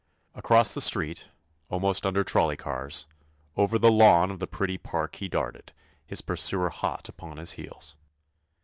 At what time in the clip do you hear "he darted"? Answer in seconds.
5.17-5.73